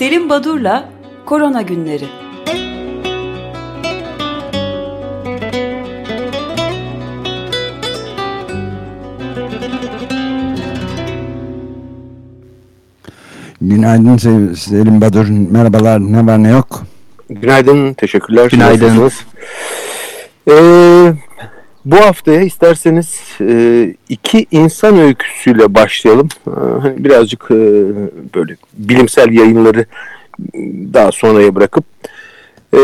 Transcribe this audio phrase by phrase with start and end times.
[0.00, 0.88] Selim Badur'la
[1.26, 2.04] Korona Günleri.
[13.60, 15.26] Günaydın Selim Badur.
[15.28, 16.00] Merhabalar.
[16.00, 16.82] Ne var ne yok?
[17.30, 17.94] Günaydın.
[17.94, 18.50] Teşekkürler.
[18.50, 19.10] Günaydın.
[20.50, 21.12] Ee,
[21.84, 26.28] bu haftaya isterseniz e, iki insan öyküsüyle başlayalım.
[26.46, 27.56] Ee, hani birazcık e,
[28.34, 29.86] böyle bilimsel yayınları
[30.94, 31.84] daha sonraya bırakıp.
[32.74, 32.80] E,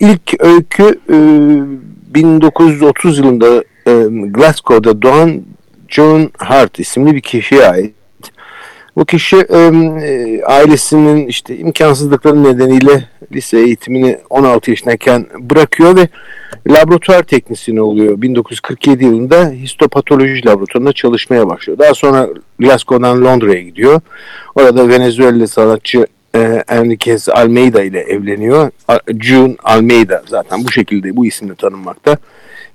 [0.00, 1.16] ilk öykü e,
[2.14, 3.92] 1930 yılında e,
[4.30, 5.42] Glasgow'da doğan
[5.88, 7.94] John Hart isimli bir kişiye ait.
[8.96, 16.08] Bu kişi e, ailesinin işte imkansızlıkları nedeniyle lise eğitimini 16 yaşındayken bırakıyor ve
[16.68, 18.22] laboratuvar teknisyeni oluyor.
[18.22, 21.78] 1947 yılında histopatoloji laboratuvarında çalışmaya başlıyor.
[21.78, 24.00] Daha sonra Glasgow'dan Londra'ya gidiyor.
[24.54, 28.70] Orada Venezuela sanatçı e, Enriquez Almeida ile evleniyor.
[29.20, 32.16] June Almeida zaten bu şekilde bu isimle tanınmakta.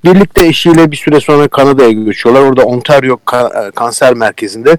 [0.06, 2.42] Birlikte eşiyle bir süre sonra Kanada'ya göçüyorlar.
[2.42, 3.18] Orada Ontario
[3.76, 4.78] Kanser Merkezi'nde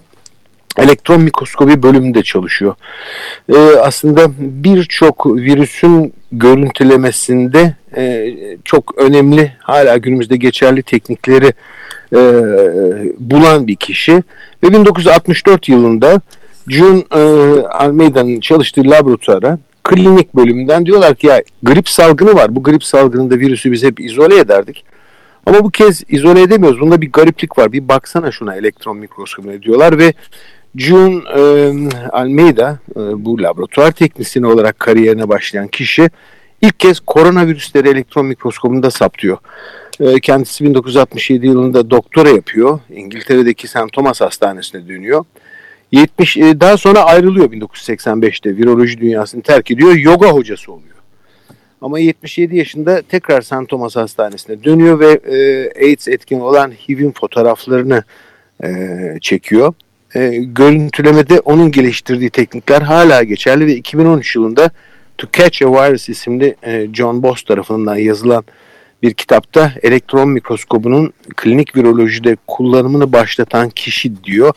[0.79, 2.75] elektron mikroskobi bölümünde çalışıyor.
[3.49, 11.53] Ee, aslında birçok virüsün görüntülemesinde e, çok önemli hala günümüzde geçerli teknikleri
[12.13, 12.21] e,
[13.19, 14.23] bulan bir kişi
[14.63, 16.21] ve 1964 yılında
[16.69, 17.21] June e,
[17.67, 22.57] Almeida'nın çalıştığı laboratuvara klinik bölümünden diyorlar ki ya grip salgını var.
[22.57, 24.85] Bu grip salgınında virüsü biz hep izole ederdik.
[25.47, 26.81] Ama bu kez izole edemiyoruz.
[26.81, 27.73] Bunda bir gariplik var.
[27.73, 30.13] Bir baksana şuna elektron mikroskopuna diyorlar ve
[30.77, 31.41] June e,
[32.13, 36.11] Almeida e, bu laboratuvar teknisyeni olarak kariyerine başlayan kişi
[36.63, 39.39] ilk kez koronavirüsleri elektron mikroskobunda saptıyor.
[40.01, 42.81] E, kendisi 1967 yılında doktora yapıyor.
[42.91, 43.93] İngiltere'deki St.
[43.93, 45.25] Thomas Hastanesi'ne dönüyor.
[45.93, 49.95] 70 e, daha sonra ayrılıyor 1985'te viroloji dünyasını terk ediyor.
[49.95, 50.94] Yoga hocası oluyor.
[51.85, 53.69] Ama 77 yaşında tekrar St.
[53.69, 58.03] Thomas Hastanesi'ne dönüyor ve e, AIDS etkin olan HIV'in fotoğraflarını
[58.65, 58.69] e,
[59.21, 59.75] çekiyor
[60.15, 64.71] e, görüntülemede onun geliştirdiği teknikler hala geçerli ve 2013 yılında
[65.19, 68.45] To Catch a Virus isimli e, John Boss tarafından yazılan
[69.03, 74.53] bir kitapta elektron mikroskobunun klinik virolojide kullanımını başlatan kişi diyor.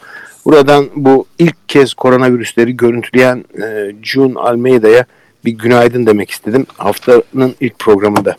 [0.46, 5.06] Buradan bu ilk kez koronavirüsleri görüntüleyen e, June Almeida'ya
[5.47, 8.35] bir günaydın demek istedim haftanın ilk programında.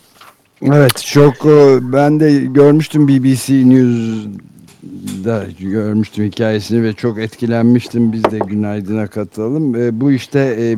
[0.63, 4.27] Evet çok e, ben de görmüştüm BBC News
[5.25, 8.13] da görmüştüm hikayesini ve çok etkilenmiştim.
[8.13, 9.75] Biz de günaydına katılalım.
[9.75, 10.77] E, bu işte e,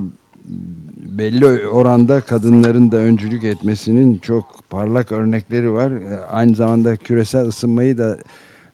[1.19, 5.93] belli oranda kadınların da öncülük etmesinin çok parlak örnekleri var.
[6.31, 8.19] Aynı zamanda küresel ısınmayı da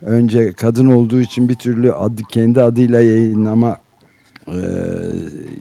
[0.03, 3.77] önce kadın olduğu için bir türlü adı, kendi adıyla yayınlama
[4.49, 4.61] e,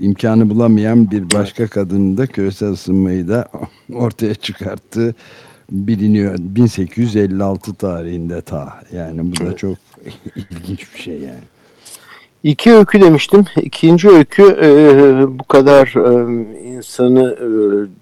[0.01, 3.47] imkanı bulamayan bir başka kadının da küresel ısınmayı da
[3.93, 5.15] ortaya çıkarttı
[5.71, 9.77] biliniyor 1856 tarihinde ta yani bu da çok
[10.35, 11.39] ilginç bir şey yani.
[12.43, 13.45] İki öykü demiştim.
[13.61, 14.69] İkinci öykü e,
[15.39, 17.47] bu kadar e, insanı e,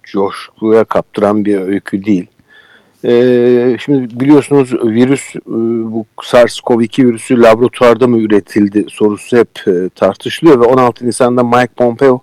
[0.04, 2.28] coşkuya kaptıran bir öykü değil.
[3.06, 5.42] E, şimdi biliyorsunuz virüs e,
[5.92, 12.22] bu SARS-CoV-2 virüsü laboratuvarda mı üretildi sorusu hep e, tartışılıyor ve 16 Nisan'da Mike Pompeo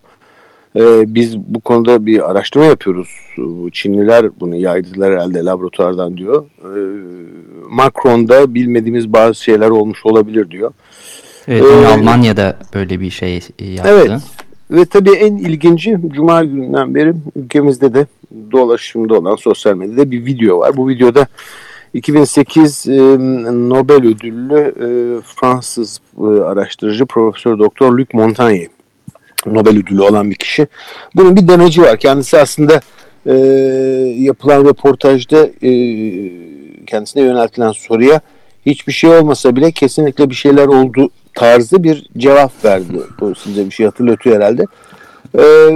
[0.76, 3.08] ee, biz bu konuda bir araştırma yapıyoruz.
[3.72, 6.44] Çinliler bunu yaydılar herhalde laboratuvardan diyor.
[6.58, 6.68] Ee,
[7.68, 10.72] Macron'da bilmediğimiz bazı şeyler olmuş olabilir diyor.
[11.48, 13.90] Evet, ee, Almanya'da böyle bir şey yaptı.
[13.92, 14.10] Evet.
[14.70, 18.06] Ve tabii en ilginci Cuma gününden beri ülkemizde de
[18.52, 20.76] dolaşımda olan sosyal medyada bir video var.
[20.76, 21.26] Bu videoda
[21.94, 22.92] 2008 e,
[23.68, 24.88] Nobel ödüllü e,
[25.22, 28.68] Fransız e, araştırıcı Profesör Doktor Luc Montagnier
[29.46, 30.66] Nobel ödülü olan bir kişi.
[31.16, 31.96] Bunun bir demeci var.
[31.96, 32.80] Kendisi aslında
[33.26, 33.34] e,
[34.18, 35.70] yapılan röportajda e,
[36.86, 38.20] kendisine yöneltilen soruya
[38.66, 43.00] hiçbir şey olmasa bile kesinlikle bir şeyler oldu tarzı bir cevap verdi.
[43.20, 44.64] Bu size bir şey hatırlatıyor herhalde.
[45.38, 45.70] Ee,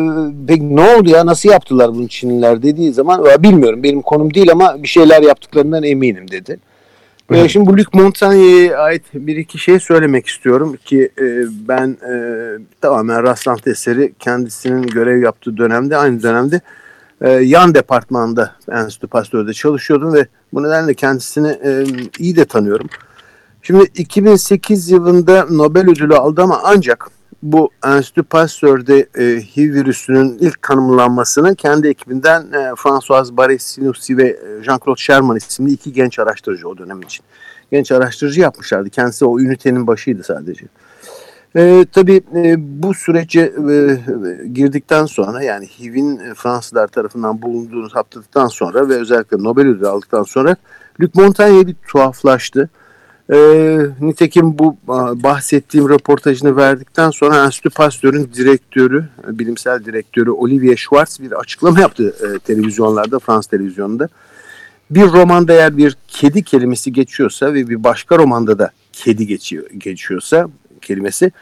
[0.48, 4.82] peki ne oldu ya nasıl yaptılar bunu Çinliler dediği zaman bilmiyorum benim konum değil ama
[4.82, 6.58] bir şeyler yaptıklarından eminim dedi.
[7.30, 7.50] Evet.
[7.50, 11.24] Şimdi bu Luc Montagna'ya ait bir iki şey söylemek istiyorum ki e,
[11.68, 12.14] ben e,
[12.80, 16.60] tamamen rastlantı eseri kendisinin görev yaptığı dönemde aynı dönemde
[17.20, 21.84] e, yan departmanda Enstitü Pasteur'de çalışıyordum ve bu nedenle kendisini e,
[22.18, 22.88] iyi de tanıyorum.
[23.66, 27.08] Şimdi 2008 yılında Nobel ödülü aldı ama ancak
[27.42, 34.64] bu Enstitü Pasteur'de e, HIV virüsünün ilk tanımlanmasını kendi ekibinden e, François Barré-Sinoussi ve e,
[34.64, 37.24] Jean-Claude Sherman isimli iki genç araştırıcı o dönem için.
[37.72, 38.90] Genç araştırıcı yapmışlardı.
[38.90, 40.66] Kendisi o ünitenin başıydı sadece.
[41.56, 43.98] E, tabii e, bu sürece e,
[44.48, 50.56] girdikten sonra yani HIV'in Fransızlar tarafından bulunduğunu saptadıktan sonra ve özellikle Nobel ödülü aldıktan sonra
[51.00, 52.60] Luc Montagnier bir tuhaflaştı.
[52.62, 52.83] E,
[54.00, 54.76] nitekim bu
[55.22, 62.38] bahsettiğim röportajını verdikten sonra Enstitü Pasteur'ün direktörü, bilimsel direktörü Olivier Schwartz bir açıklama yaptı e,
[62.38, 64.08] televizyonlarda, Frans televizyonunda.
[64.90, 70.48] Bir romanda eğer bir kedi kelimesi geçiyorsa ve bir başka romanda da kedi geçiyor, geçiyorsa
[70.82, 71.32] kelimesi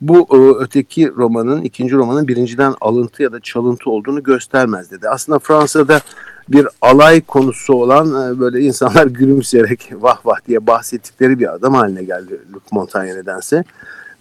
[0.00, 5.08] bu e, öteki romanın, ikinci romanın birinciden alıntı ya da çalıntı olduğunu göstermez dedi.
[5.08, 6.00] Aslında Fransa'da
[6.48, 12.04] bir alay konusu olan e, böyle insanlar gülümseyerek vah vah diye bahsettikleri bir adam haline
[12.04, 13.64] geldi Luc Montaigne nedense.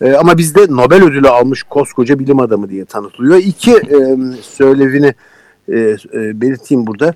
[0.01, 3.37] E, ama bizde Nobel ödülü almış koskoca bilim adamı diye tanıtılıyor.
[3.37, 5.13] İki e, söylevini
[6.41, 7.13] belirteyim burada.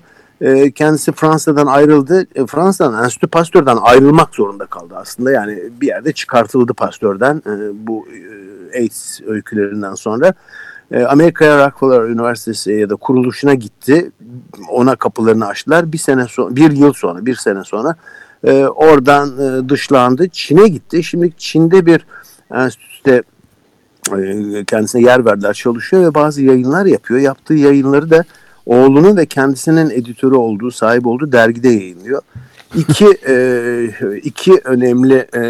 [0.74, 2.26] Kendisi Fransa'dan ayrıldı.
[2.46, 5.30] Fransa'dan Enstitü Pasteur'dan ayrılmak zorunda kaldı aslında.
[5.30, 8.06] Yani bir yerde çıkartıldı Pasteur'den e, bu
[8.74, 10.34] AIDS öykülerinden sonra.
[10.90, 14.10] E, Amerika'ya Rockefeller Üniversitesi ya da kuruluşuna gitti.
[14.68, 15.92] Ona kapılarını açtılar.
[15.92, 17.96] Bir sene sonra, bir yıl sonra, bir sene sonra
[18.44, 20.28] e, oradan e, dışlandı.
[20.28, 21.04] Çin'e gitti.
[21.04, 22.06] Şimdi Çin'de bir
[22.54, 23.22] enstitüde
[24.16, 27.20] e, kendisine yer verdiler çalışıyor ve bazı yayınlar yapıyor.
[27.20, 28.24] Yaptığı yayınları da
[28.66, 32.22] oğlunun ve kendisinin editörü olduğu, sahip olduğu dergide yayınlıyor.
[32.76, 35.40] İki, e, iki önemli e,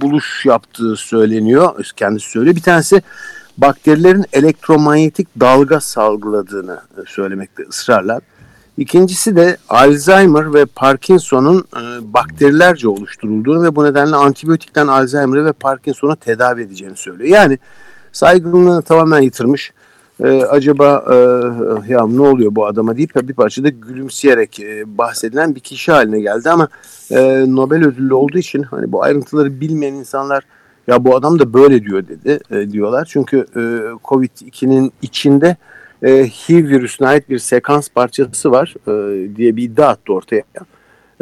[0.00, 1.90] buluş yaptığı söyleniyor.
[1.96, 2.56] Kendisi söylüyor.
[2.56, 3.02] Bir tanesi
[3.58, 8.22] bakterilerin elektromanyetik dalga salgıladığını e, söylemekte ısrarlar.
[8.76, 16.16] İkincisi de Alzheimer ve Parkinson'un e, bakterilerce oluşturulduğunu ve bu nedenle antibiyotikten Alzheimer'ı ve Parkinson'u
[16.16, 17.30] tedavi edeceğini söylüyor.
[17.30, 17.58] Yani
[18.12, 19.72] saygınlığını tamamen yitirmiş.
[20.24, 21.14] E, acaba e,
[21.92, 26.50] ya ne oluyor bu adama deyip bir parçada gülümseyerek e, bahsedilen bir kişi haline geldi
[26.50, 26.68] ama
[27.10, 30.44] e, Nobel ödüllü olduğu için hani bu ayrıntıları bilmeyen insanlar
[30.86, 33.08] ya bu adam da böyle diyor dedi e, diyorlar.
[33.12, 33.60] Çünkü e,
[34.04, 35.56] Covid-2'nin içinde
[36.02, 40.42] e, HIV virüsüne ait bir sekans parçası var e, diye bir iddia attı ortaya.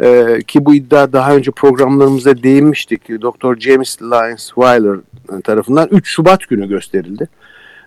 [0.03, 3.09] E, ki bu iddia daha önce programlarımızda değinmiştik.
[3.09, 3.59] Dr.
[3.59, 4.97] James Lyons Weiler
[5.43, 7.27] tarafından 3 Şubat günü gösterildi.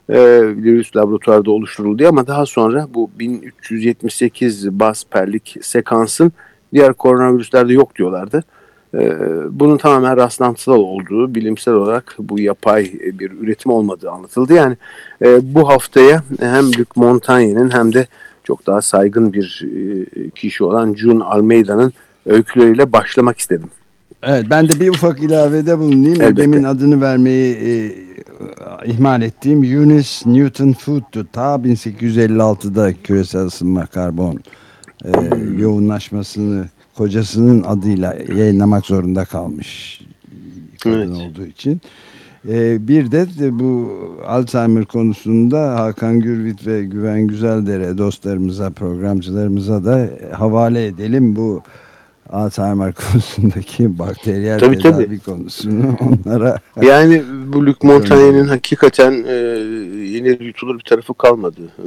[0.08, 6.32] E, virüs laboratuvarda oluşturuldu ama daha sonra bu 1378 bas perlik sekansın
[6.72, 8.42] diğer koronavirüslerde yok diyorlardı.
[8.94, 9.19] Ee,
[9.50, 14.55] bunun tamamen rastlantısal olduğu, bilimsel olarak bu yapay bir üretim olmadığı anlatıldı.
[14.55, 14.76] Yani
[15.23, 18.06] e, bu haftaya hem Luc Montaigne'nin hem de
[18.44, 19.64] çok daha saygın bir
[20.17, 21.93] e, kişi olan June Almeida'nın
[22.26, 23.70] öyküleriyle başlamak istedim.
[24.23, 26.23] Evet ben de bir ufak ilavede bulunayım.
[26.23, 26.37] Elbette.
[26.37, 27.94] Demin adını vermeyi e,
[28.85, 31.26] ihmal ettiğim Eunice Newton Food'tu.
[31.32, 34.40] Ta 1856'da küresel ısınma karbon
[35.05, 35.11] e,
[35.58, 36.67] yoğunlaşmasını
[36.99, 40.00] kocasının adıyla yayınlamak zorunda kalmış
[40.81, 41.31] kadın evet.
[41.31, 41.81] olduğu için.
[42.49, 43.93] Ee, bir de, bu
[44.27, 51.37] Alzheimer konusunda Hakan Gürvit ve Güven Güzeldere dostlarımıza, programcılarımıza da havale edelim.
[51.37, 51.62] Bu
[52.32, 55.19] Alzheimer konusundaki bakteriyel tabii, tedavi tabii.
[55.19, 56.58] konusunu onlara...
[56.82, 59.34] Yani bu Luc Montaigne'nin hakikaten e,
[60.08, 61.60] yeni yutulur bir tarafı kalmadı.
[61.78, 61.84] E,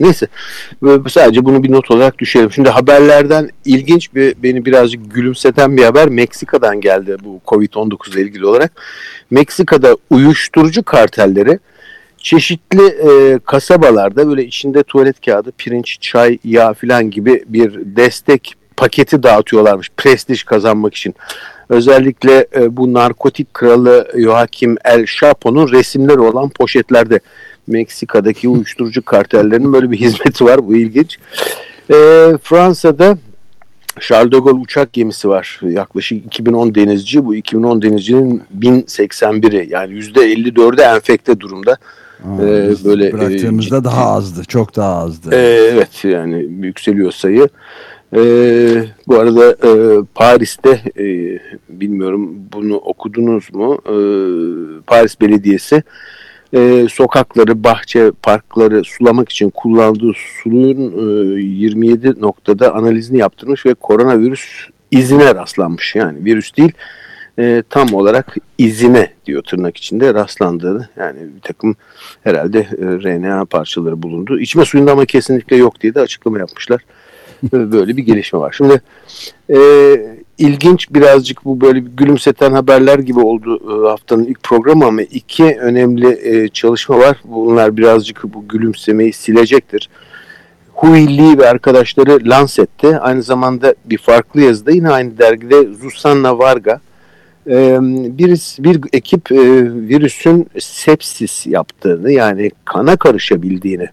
[0.00, 0.26] neyse
[1.08, 2.52] sadece bunu bir not olarak düşelim.
[2.52, 8.46] Şimdi haberlerden ilginç bir beni birazcık gülümseten bir haber Meksika'dan geldi bu Covid-19 ile ilgili
[8.46, 8.72] olarak.
[9.30, 11.58] Meksika'da uyuşturucu kartelleri
[12.18, 19.22] çeşitli e, kasabalarda böyle içinde tuvalet kağıdı, pirinç, çay, yağ filan gibi bir destek paketi
[19.22, 21.14] dağıtıyorlarmış prestij kazanmak için.
[21.68, 27.20] Özellikle e, bu narkotik kralı Joaquim El Chapo'nun resimleri olan poşetlerde
[27.66, 30.66] Meksika'daki uyuşturucu kartellerinin böyle bir hizmeti var.
[30.66, 31.18] Bu ilginç.
[31.90, 31.94] E,
[32.42, 33.18] Fransa'da
[34.00, 35.60] Charles de Gaulle uçak gemisi var.
[35.62, 37.24] Yaklaşık 2010 denizci.
[37.24, 41.76] Bu 2010 denizcinin 1081'i yani %54'e enfekte durumda.
[42.24, 44.44] Aa, ee, böyle bıraktığımızda e, daha azdı.
[44.44, 45.34] Çok daha azdı.
[45.34, 45.38] E,
[45.72, 47.48] evet yani yükseliyor sayı.
[48.14, 48.20] E,
[49.08, 51.06] bu arada e, Paris'te e,
[51.68, 53.78] bilmiyorum bunu okudunuz mu?
[53.86, 53.94] E,
[54.86, 55.82] Paris Belediyesi
[56.54, 60.12] e, sokakları, bahçe, parkları sulamak için kullandığı
[60.42, 60.92] suyun
[61.36, 65.94] e, 27 noktada analizini yaptırmış ve koronavirüs izine rastlanmış.
[65.94, 66.72] Yani virüs değil
[67.38, 71.76] e, tam olarak izine diyor tırnak içinde rastlandığını yani bir takım
[72.24, 74.40] herhalde e, RNA parçaları bulundu.
[74.40, 76.80] İçme suyunda ama kesinlikle yok diye de açıklama yapmışlar.
[77.52, 78.54] Böyle bir gelişme var.
[78.56, 78.80] Şimdi
[79.50, 79.58] e,
[80.38, 85.44] ilginç birazcık bu böyle bir gülümseten haberler gibi oldu e, haftanın ilk programı ama iki
[85.44, 87.16] önemli e, çalışma var.
[87.24, 89.88] Bunlar birazcık bu gülümsemeyi silecektir.
[90.74, 96.80] Hui Lee ve arkadaşları Lancet'te aynı zamanda bir farklı yazıda yine aynı dergide Susanna Varga
[97.46, 97.78] e,
[98.18, 99.36] bir, bir ekip e,
[99.88, 103.88] virüsün sepsis yaptığını yani kana karışabildiğini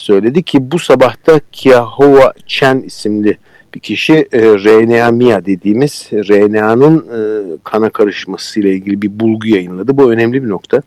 [0.00, 3.38] söyledi ki bu sabahta Kiahova Chen isimli
[3.74, 7.20] bir kişi e, RNA MIA dediğimiz RNA'nın e,
[7.64, 9.96] kana karışması ile ilgili bir bulgu yayınladı.
[9.96, 10.82] Bu önemli bir nokta.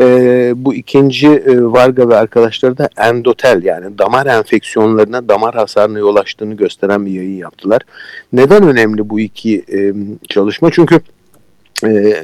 [0.00, 0.04] E,
[0.56, 6.54] bu ikinci e, Varga ve arkadaşları da endotel yani damar enfeksiyonlarına, damar hasarına yol açtığını
[6.54, 7.82] gösteren bir yayın yaptılar.
[8.32, 9.92] Neden önemli bu iki e,
[10.28, 10.70] çalışma?
[10.70, 11.00] Çünkü
[11.86, 12.16] e,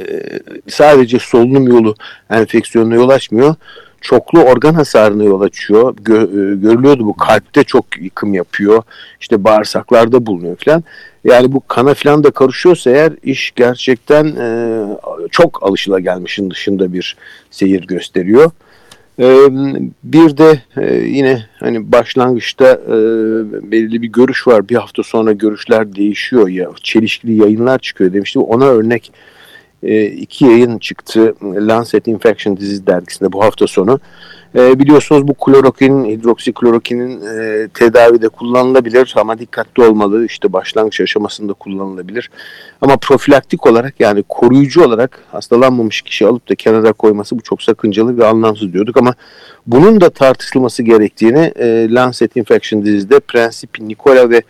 [0.69, 1.95] sadece solunum yolu
[2.31, 3.55] enfeksiyonuna yol açmıyor
[4.01, 5.95] çoklu organ hasarına yol açıyor.
[6.01, 8.83] Gö, e, görülüyordu bu kalpte çok yıkım yapıyor.
[9.21, 10.85] İşte bağırsaklarda bulunuyor falan.
[11.25, 14.81] Yani bu kana falan da karışıyorsa eğer iş gerçekten e,
[15.31, 17.17] çok alışılagelmişin dışında bir
[17.51, 18.51] seyir gösteriyor.
[19.21, 19.27] E,
[20.05, 22.97] bir de e, yine hani başlangıçta e,
[23.73, 24.69] belirli bir görüş var.
[24.69, 28.43] Bir hafta sonra görüşler değişiyor ya çelişkili yayınlar çıkıyor demiştim.
[28.43, 29.13] Ona örnek
[29.83, 34.01] e, iki yayın çıktı Lancet Infection Disease dergisinde bu hafta sonu.
[34.55, 40.27] E, biliyorsunuz bu klorokinin, hidroksiklorokinin e, tedavide kullanılabilir ama dikkatli olmalı.
[40.27, 42.31] İşte başlangıç aşamasında kullanılabilir.
[42.81, 48.19] Ama profilaktik olarak yani koruyucu olarak hastalanmamış kişi alıp da kenara koyması bu çok sakıncalı
[48.19, 49.15] ve anlamsız diyorduk ama
[49.67, 54.43] bunun da tartışılması gerektiğini e, Lancet Infection Disease'de Prensip Nikola ve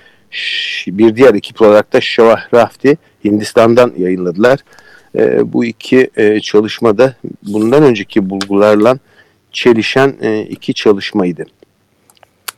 [0.87, 4.59] bir diğer ekip olarak da Şavah Rafti Hindistan'dan yayınladılar.
[5.17, 8.99] E, bu iki e, çalışmada bundan önceki bulgularla
[9.53, 11.45] çelişen e, iki çalışmaydı.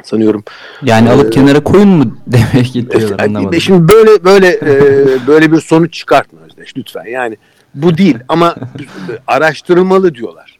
[0.04, 0.44] Sanıyorum.
[0.82, 3.60] Yani alıp e, kenara koyun mu demek gidiyorlar anlamadım.
[3.60, 7.04] Şimdi böyle böyle e, böyle bir sonuç çıkartma Özdeş lütfen.
[7.04, 7.36] Yani
[7.74, 8.54] bu değil ama
[9.26, 10.58] araştırılmalı diyorlar.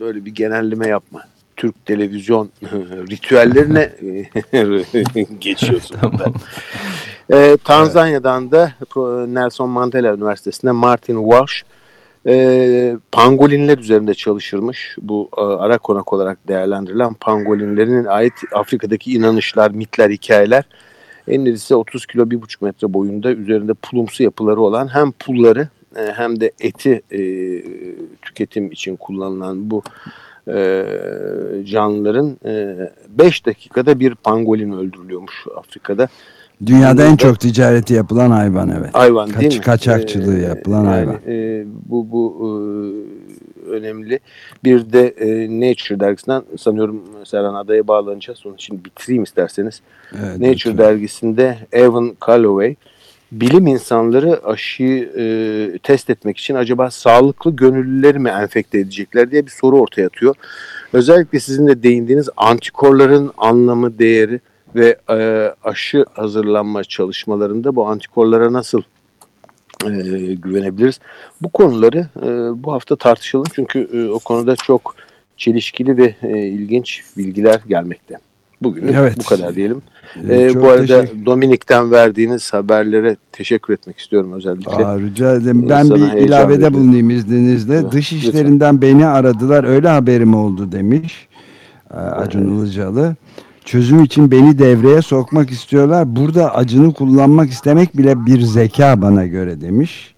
[0.00, 1.20] Böyle bir genelleme yapma.
[1.56, 2.50] Türk televizyon
[3.10, 3.92] ritüellerine
[5.40, 5.96] geçiyorsun.
[6.00, 6.34] tamam.
[7.32, 8.72] E, Tanzanya'dan da
[9.28, 11.62] Nelson Mandela Üniversitesi'nde Martin Walsh
[12.26, 14.96] e, pangolinler üzerinde çalışırmış.
[15.02, 20.64] Bu e, ara konak olarak değerlendirilen pangolinlerin ait Afrika'daki inanışlar, mitler, hikayeler.
[21.28, 26.40] En ise 30 kilo 1,5 metre boyunda üzerinde pulumsu yapıları olan hem pulları e, hem
[26.40, 27.20] de eti e,
[28.22, 29.82] tüketim için kullanılan bu
[30.48, 30.84] e,
[31.64, 32.36] canlıların
[33.08, 36.08] 5 e, dakikada bir pangolin öldürülüyormuş Afrika'da.
[36.66, 38.94] Dünyada en çok ticareti yapılan hayvan evet.
[38.94, 39.60] Hayvan Kaç, değil mi?
[39.60, 41.18] Kaçakçılığı ee, yapılan yani, hayvan.
[41.26, 42.50] E, bu bu e,
[43.70, 44.20] önemli.
[44.64, 48.46] Bir de e, Nature dergisinden sanıyorum Serhan Adaya bağlanacağız.
[48.46, 49.80] Onu şimdi bitireyim isterseniz.
[50.12, 50.78] Evet, Nature lütfen.
[50.78, 52.76] dergisinde Evan Calloway
[53.32, 59.50] bilim insanları aşıyı e, test etmek için acaba sağlıklı gönüllüleri mi enfekte edecekler diye bir
[59.50, 60.34] soru ortaya atıyor.
[60.92, 64.40] Özellikle sizin de değindiğiniz antikorların anlamı, değeri
[64.74, 68.82] ve e, aşı hazırlanma çalışmalarında bu antikorlara nasıl
[69.84, 69.90] e,
[70.34, 71.00] güvenebiliriz?
[71.42, 72.28] Bu konuları e,
[72.64, 74.94] bu hafta tartışalım çünkü e, o konuda çok
[75.36, 78.18] çelişkili ve e, ilginç bilgiler gelmekte.
[78.62, 79.16] Bugün evet.
[79.18, 79.82] bu kadar diyelim.
[80.28, 81.04] Ee, bu arada.
[81.26, 84.84] Dominik'ten verdiğiniz haberlere teşekkür etmek istiyorum özellikle.
[84.84, 85.68] Aa, rica ederim.
[85.68, 87.74] Ben Sana bir ilavede bulunayım izninizle.
[87.74, 88.82] Evet, Dış işlerinden lütfen.
[88.82, 91.28] beni aradılar öyle haberim oldu demiş
[91.94, 92.50] e, Acun evet.
[92.50, 93.16] Ilıcalı.
[93.64, 96.16] Çözüm için beni devreye sokmak istiyorlar.
[96.16, 100.14] Burada acını kullanmak istemek bile bir zeka bana göre demiş.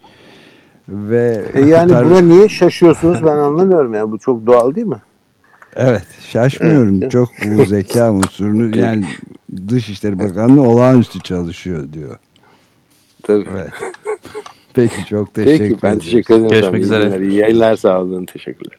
[0.88, 4.10] Ve e yani buna niye şaşıyorsunuz ben anlamıyorum ya.
[4.10, 5.02] Bu çok doğal değil mi?
[5.76, 6.98] Evet şaşmıyorum.
[7.02, 7.12] Evet.
[7.12, 9.04] Çok bu zeka unsurunu yani
[9.68, 12.16] Dışişleri Bakanlığı olağanüstü çalışıyor diyor.
[13.22, 13.46] Tabii.
[13.52, 13.72] Evet.
[14.74, 15.70] Peki çok teşekkür ederim.
[15.70, 16.50] Peki ben teşekkür ederim.
[16.50, 17.26] Görüşmek üzere.
[17.26, 18.24] İyi yayınlar sağ olun.
[18.24, 18.78] Teşekkürler.